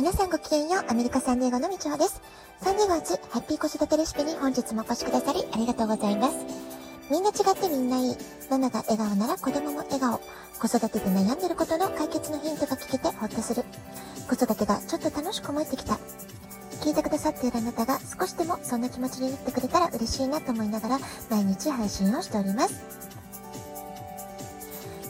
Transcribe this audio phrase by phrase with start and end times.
[0.00, 2.22] 皆さんごきげんよう、アメリカサンディエゴのみちほです。
[2.62, 6.36] サンディエゴ初ハッピー子育てレシピに本日もお越しくださりありがとうございます。
[7.10, 8.16] みんな違ってみんないい。
[8.48, 10.18] ママが笑顔なら子供も笑顔。
[10.58, 13.62] 子育てで悩んでることの解決のヒントが聞けてほっとする。
[14.26, 15.98] 子育てがちょっと楽しく思えてきた。
[16.80, 20.98] 聞いてくださっているあなたが少しでもそんな気持ちになってくれたら嬉しいなと思いながら
[21.28, 23.09] 毎日配信をしております。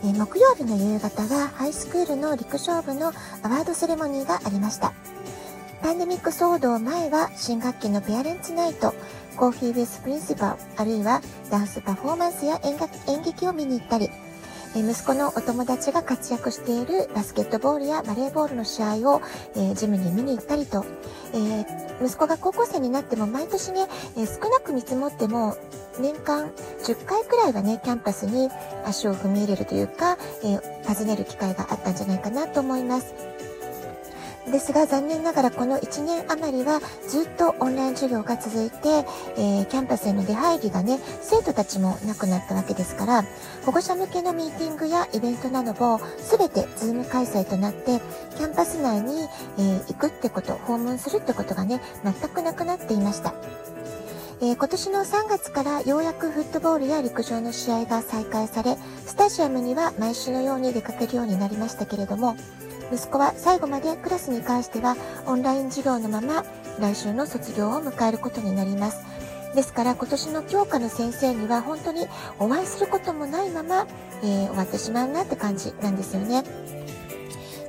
[0.02, 3.08] え木曜日の夕方はハイスクールの陸上部の
[3.42, 4.94] アワードセレモニーがありました。
[5.82, 8.94] パンデミック騒動前は新学期のペアレンツナイト、
[9.36, 11.20] コーヒーウィスプリンシパル、あるいは
[11.50, 14.10] ダンスパフォーマンスや演劇を見に行ったり、
[14.74, 19.20] 息子のお友達が活躍しているバスケットボールやバレーボールの試合を、
[19.56, 20.84] えジムに見に行ったりと、
[21.34, 21.66] え、
[22.04, 25.56] 息子が高校生になっても毎年ね、え少なく見積もっても
[25.98, 26.50] 年間
[26.84, 28.48] 10回くらいはね、キャンパスに
[28.84, 30.56] 足を踏み入れるというか、え、
[30.86, 33.29] 訪ねる機会があったんじゃないかなと思います。
[34.50, 38.88] ですが残念ながらこの1年余りはずっとオンライン授業が続いて、
[39.36, 43.24] えー、キャンパスへの出入りがね生徒たちもなくなったわけですから
[43.64, 48.00] 保護者向けのミーティングやイベントなども全て Zoom 開催となって
[48.36, 49.22] キャンパス内に、
[49.58, 53.34] えー、行くってこと訪問するってことがね全くなくなっていました。
[54.42, 62.36] えー、今年の3月からようやくフットボールや陸上の試合が再開され、スタジアムには毎週のように出かけるようになりましたけれども、
[62.92, 64.96] 息子は最後までクラスに関しては
[65.26, 66.44] オンライン授業のまま
[66.78, 69.04] 来週の卒業を迎えることになります。
[69.54, 72.06] ですから今年の教科の先生には本当に
[72.38, 73.86] お会いすることもないまま、
[74.22, 76.44] えー、終わってしまうなって感じなんですよね。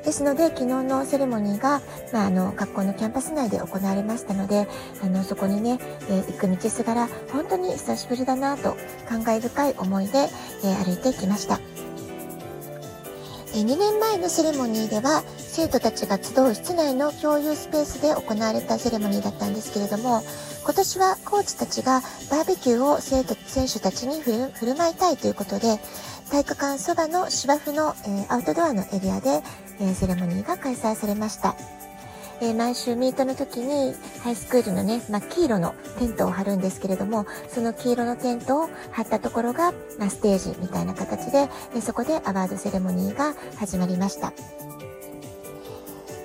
[0.04, 4.68] ですので、昨日のセレモニーが、まあ、あの、学校のキャンパス内で行われましたので、
[5.04, 8.76] あの、そこにね、えー、行く道すがら、本当に久しぶりだなと、
[9.08, 11.60] 感慨深い思いで、えー、歩いてきました。
[13.54, 20.22] 2年前のセレモニーでは生徒たちが集う室内の共有スペースで行われたセレモニーだったんですけれども
[20.64, 25.80] 今年はコーチたちがバーベキューを生徒選手たちに振る舞いたいということで
[26.32, 29.42] 体育館そばの芝生の、え、アウトドアのエリアで、
[29.82, 31.58] え、セレモニーが開催されました。
[32.42, 33.94] えー、毎週ミートの時に
[34.24, 44.34] ハイスクールのね、まあ、黄色のテントを張るんですけれども、その黄色のテントを張ったところが、まあ、ステージみたいな形で、えそこでアワードセレモニーが始まりました。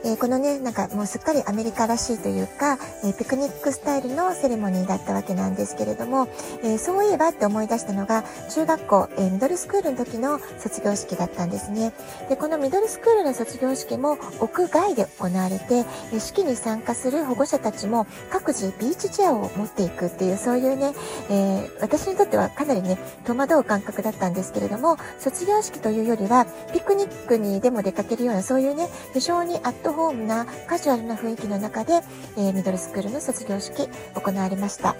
[0.06, 6.28] えー、このね、なんかもうすっかりアメリカらしいというか、えー、ピクニックスタイルのセレモニーだったわけなんですけれども、
[6.62, 8.22] えー、そういえばって思い出したのが、
[8.54, 11.92] 中学校、えミドルスクールの時の卒業式だったんですね。
[12.28, 20.94] で、このミドルスクールの卒業式も屋外で行われて、え式に参加する保護者たちも各自ビーチチェアを持っていくっていう、そういうね、
[21.30, 31.94] え私にとってはかなりね、戸惑う感覚だったんですけれども、卒業式というよりは、ピクニックにでも出かけるような、そういうね、非常にアットホームなカジュアルな雰囲気の中で、
[32.36, 34.94] えー、ミドルスクールの卒業式行われました。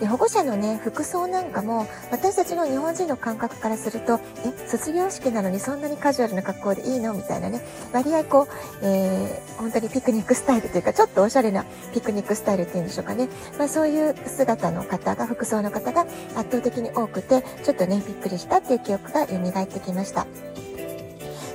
[0.00, 7.60] で保護者のね服装なんかも私たちの日本人の感覚からするとえ卒業式なのにそんなにカジュアルな格好でいいのみたいなね
[7.92, 11.64] 割合こう、えー、本当にピクニックスタイルというかちょっとおしゃれな
[11.94, 16.00] ピクニックスタイルっていうんでしょうかね、まあ、そういう姿の方が服装の方が
[16.34, 20.26] 圧倒的に多くてちょっとねびっくりしたっていう記憶が蘇ってきました。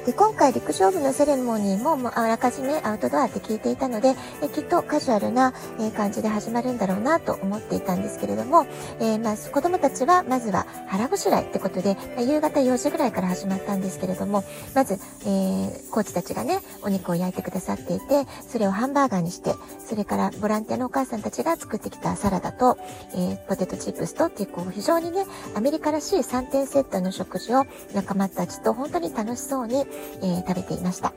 [0.08, 8.66] で今回陸上部のセレモニーももうあらかじめアウトドアって聞いていたので、えきっとカジュアルな、え感じで始まるんだろうなと思っていたんですけれども、
[9.02, 22.78] えー、まあ、子供たちはまずは腹ごしらえってことで、まあ、夕方4時ぐらいから始まったんですけれども、まず、えー、コーチたちがね、お肉を焼いてくださっていて、それをハンバーガーにして、それからボランティアのお母さんたちが作ってきたサラダと、
[23.14, 29.86] えー、ポテトチップスとっていう、こう、非常にね、アメリカらしい3点セットの食事を仲間たちと本当に楽しそうに、
[30.22, 31.14] えー、食べていました。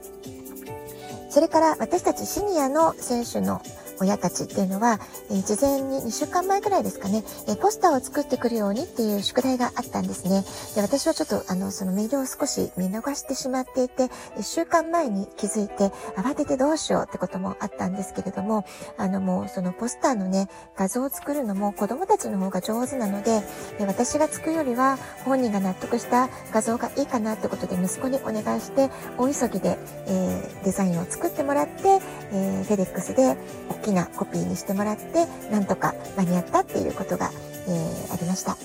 [1.30, 3.62] それから私たちシニアの選手の
[4.00, 4.99] 親たちっていうのは、
[5.31, 10.44] えー、事前に2週間前ぐらいですかね、えー、ポスターを作ってくるようにっていう宿題があったんですね。
[10.75, 14.05] で、私はちょっと、あの、そのメールを少し見逃してしまっていて、
[14.37, 18.65] 1週間前に気づいて、慌ててどうしようってこともあったんですけれども、
[18.97, 23.42] あの、もうそのポスターのね、画像を作るのも子供たちの方が上手なので、
[23.78, 32.01] え私が作るよりは本人が納得した画像がいいかなってことで息子にお願いして、大急ぎで、えー、デザインを作ってもらって、
[32.32, 33.36] えー、フェデックスで
[33.68, 37.30] 大きなコピーにしてもらって、なんとか間に合ったっていうことが、
[37.66, 38.56] えー、ありました。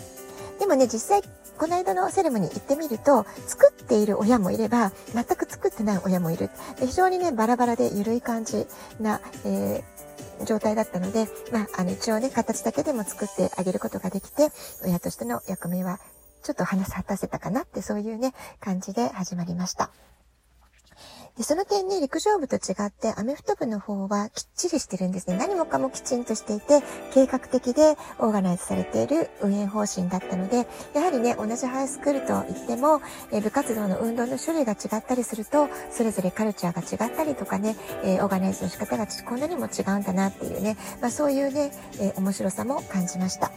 [0.60, 1.22] でもね、実際、
[1.58, 6.50] この間のセレモニー行ってみると、作っている親もいれば、全く作ってない親もいる。
[6.80, 8.68] で非常にね、バラバラで緩い感じ
[9.00, 14.50] な、えー、状態だったので、まあ、あの、一応ね、形だけでも作ってあげることができて、
[14.84, 16.00] 親としての役目は、
[16.44, 19.92] ちょっと話し果たせたかなって、そういうね、感じで始まりました。
[21.38, 25.36] で、その点ね、陸上部と違って、アメフト部の方はきっちりしてるんですね。
[25.38, 26.82] 何もかもきちんとしていて、
[27.14, 33.02] 計画的でオーガナイズされている運営方針だったので、やはりね、同じハイスクールといっても、
[33.32, 43.52] え部活動の運動の種類が違ったりすると、それぞれカルチャーが違ったりとかね、え、オーガナイズの仕方がこんなにも違うんだなっていうね、まあそういうね、え、面白さも感じました。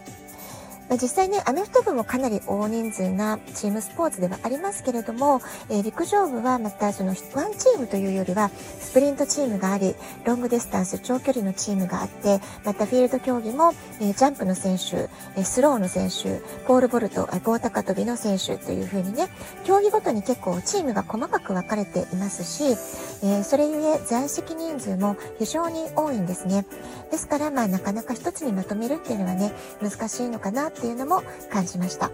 [0.88, 9.94] まあ、実際ね、アメフト部もかなり大人数なチームスポーツではありますけれども、えー、陸上部はまたその one team というよりは、スプリントチームがあり、
[10.25, 15.08] long distance、長距離のチームがあって、またフィールド競技も、えー、ジャンプの選手、
[15.38, 19.29] え、 throw の選手、 pole vault、棒高跳びの選手というふうにね、
[19.64, 22.76] 競技ごとに結構チームが細かく分かれていますし、
[23.23, 26.64] えそれゆえ在籍人数も非常に多いんですね。
[27.11, 29.52] ですから、まあなかなか一つにまとめるっていうのはね、
[29.82, 32.10] 難しいのかなっていうのも感じました。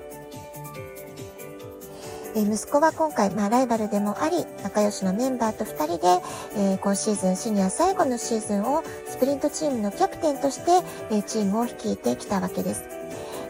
[2.37, 6.20] え息子は今回、まあ、ライバルでもあり、仲良しのメンバーと2人で、
[6.56, 13.04] えー、今シーズンシニア最後のシーズンをスプリントチームのキャプテンとして、えー、チームを率いてきたわけです。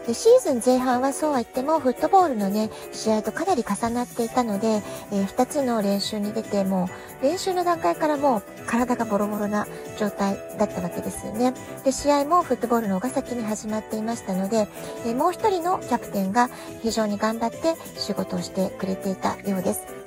[0.07, 4.81] で、シーズン前半はそうは言っても、フットボールのね、試合とかなり重なっていたので、
[5.11, 6.87] えー、2つの練習に出て、も
[7.21, 9.67] う、練習の段階からもう、体がボロボロな
[9.97, 11.53] 状態だったわけですよね。
[11.83, 14.67] で、試合もフットボールの方が先に始まっていましたので、
[15.05, 16.49] えー、もう一人のキャプテンが
[16.81, 20.04] 非常に頑張って仕事をしてくれていたようです。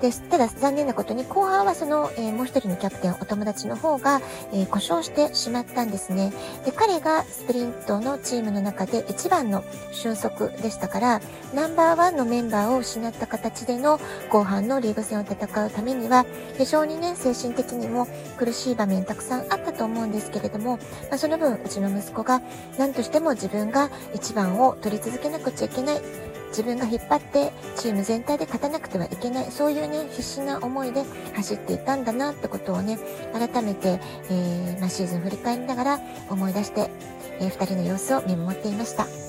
[0.00, 0.22] です。
[0.22, 4.20] ただ残念なことに後半はその、えー、もう一人のキャプテン、お友達の方が、
[4.52, 6.32] えー、故障してしまったんですね。
[6.64, 11.20] で、彼がスプリントのチームの中で一番の俊足でしたから、
[11.54, 14.00] ナンバーワンのメンバーを失った形での
[14.30, 16.26] 後半のリーグ戦を戦うためには、
[16.58, 18.06] 非常にね、精神的にも
[18.38, 20.76] 苦しい場面たくさんあったと思うんですけれども、
[21.08, 22.42] まあ、その分、うちの息子が
[22.78, 26.25] 何としても自分が一番を取り続けなくちゃいけない。
[26.48, 31.04] 自分が引っ張ってチーム全体で勝たなくてはいけない、そういうね、必死な思いで
[31.34, 32.98] 走っていたんだなってことをね、
[33.32, 34.00] 改めて、
[34.30, 36.00] えー、ま、シーズン振り返りながら
[36.30, 36.90] 思い出して、
[37.40, 39.25] えー、2人の様子を見守っていました。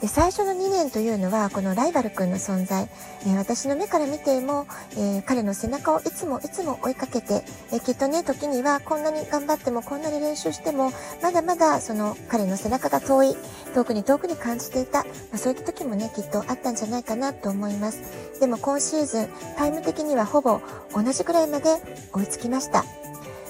[0.00, 2.88] で最初の2年というのはこのライバル君の存在、
[3.22, 10.92] えー、私の目から見ても、えー、彼の背中をいつもいつも追いかけて、えー、きっとね時にはこんなに頑張ってもこんなに練習しても
[11.22, 13.36] まだまだその彼の背中が遠い
[13.74, 18.02] 遠くに遠くに感じていた、まあ、そういった時もねきっとあったんじゃないかなと思います。
[18.40, 20.60] でも今シーズンタイム的にはほぼ
[20.92, 21.76] 同じくらいまで
[22.12, 22.84] 追いつきました、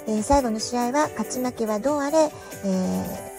[0.07, 2.31] え最後の試合は勝ち負けはどうあれ、
[2.65, 3.35] え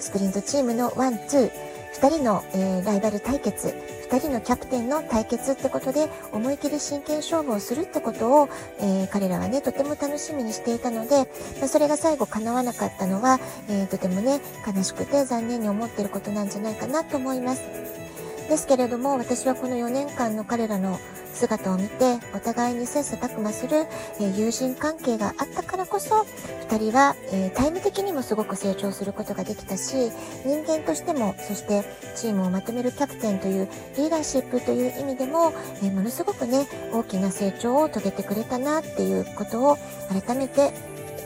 [0.00, 1.67] スプリントチームの one, two、
[2.00, 3.74] 2人の、えー、ライバル対決、
[4.08, 8.48] 2人のキャプテンの対決ってことで思い切り真剣勝負をするってことを、
[8.78, 11.28] えー、彼らはね、とても楽しみにしていたので、
[11.58, 18.07] まあ、それが最後叶わなかったのは、えー、とてもね、悲しくて残念に思っていることなんじゃないかなと思います。
[18.48, 20.98] ですけれども、私はこの4年間の彼らの
[21.34, 23.86] 姿を見て、お互いに切磋琢磨する、
[24.20, 26.26] え、友人関係があったからこそ、
[26.68, 30.10] 2人は、え、タイム的にもすごく成長することができたし、
[30.44, 31.84] 人間としても、そして
[32.16, 35.52] チームをまとめるキャプテンというリーダーシップという意味でも、
[35.82, 39.78] え、ものすごくね、大きな成長を遂げてくれたなっていうことを
[40.26, 40.72] 改めて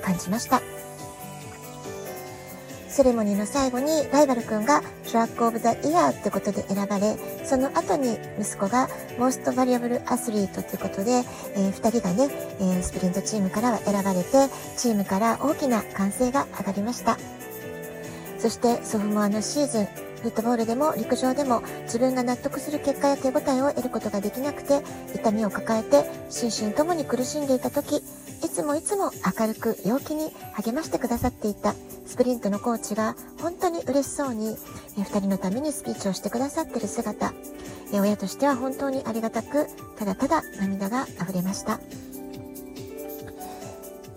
[0.02, 0.60] 感じました。
[2.92, 8.86] セレモニーの最後にライバル君が Track of the Year ってことで選ばれ、その後に息子が
[9.18, 11.22] モーストバリアブルアスリートってことで、
[11.56, 12.28] えー、2人がね、
[12.60, 14.30] えー、スプリントチームからは選ばれて、
[14.76, 17.16] チームから大きな歓声が上がりました。
[18.38, 19.86] そしてソフモアのシーズン、
[20.22, 24.82] フットボールでも陸上でも自分が納得する結果や手応えを得ることができなくて
[25.14, 28.02] 痛みを抱えて心身ともに苦しんでいた時
[28.44, 31.74] いつもいつも明るく陽気に励ましてくださっていた
[32.06, 34.56] スプリントのコーチが本当に嬉しそうに、
[34.96, 37.32] 2人のためにスピーチをしてくださっている姿、
[37.92, 41.80] 親としては本当にありがたく、ただただ涙が溢れました。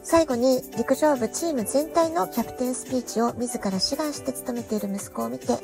[0.03, 5.57] 最後に陸上部チーム全体のキャプテンスピーチを自ら志願して務めている息子を見て、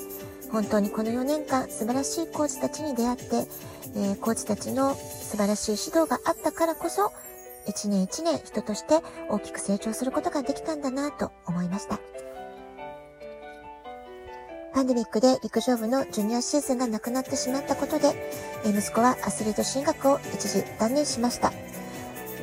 [0.51, 3.23] 本当にこの4年間素晴らしいコーチたちに出会って、
[3.95, 7.11] えー、コーチたちの素晴らしい指導があったからこそ、
[7.67, 11.99] 一年一年人として大きく成長することができたんだなと思いました。
[14.73, 18.15] パンデミックで陸上部のジュニアシーズンがなくなってしまったことで、
[18.65, 21.51] 息子はアスリート進学を一時断念しました。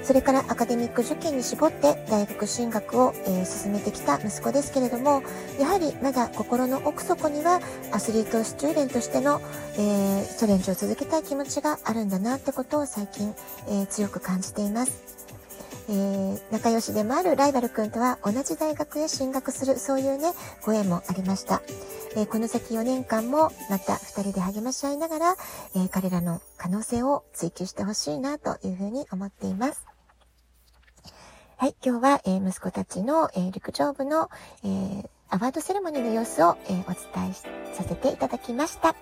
[0.09, 5.23] それからアカデミック受験に絞って大学進学を、えー、進めてきた息子ですけれども、
[5.61, 7.61] やはりまだ心の奥底には
[7.93, 9.43] アスリートスチューデンとしての、
[9.77, 13.35] えー、チャレンジを続けたい気持ちがあるんだなってことを最近、
[13.67, 15.27] えー、強く感じています。
[15.91, 20.33] えー、仲良しでもあるライバル君とは同じ大学へ進学する、そういうね、
[20.65, 21.61] ご縁もありました。
[22.17, 25.37] えー、この先4年間もまた2人で励まし合いながら、
[25.77, 29.98] えー、彼らの可能性を追求してほしいなというふうに思っています。
[31.61, 34.31] はい、今日は、えー、息子たちの、えー、陸上部の、
[34.63, 38.95] えー、アワードセレモニーの様子を、えお伝えさせていただきました。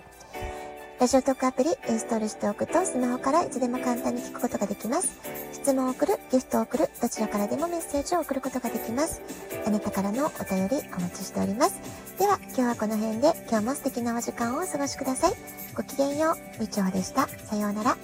[0.99, 5.21] ラジオトークアプリインストールしておくとスマホからいつでも簡単に聞くことができます。
[5.53, 9.21] 質問を送る、ギフトを送る、どちらからでもメッセージを送ることができます。
[9.67, 11.79] あなたからのお便りお待ちしております。
[12.19, 15.35] では今日はこの辺で今日も素敵なお時間をお過ごしください。
[15.75, 17.29] ごきげんよう、みちょでした。
[17.29, 17.99] さようなら。